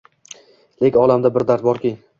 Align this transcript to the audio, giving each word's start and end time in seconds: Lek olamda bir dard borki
Lek 0.87 0.97
olamda 1.05 1.33
bir 1.37 1.47
dard 1.53 1.69
borki 1.71 1.95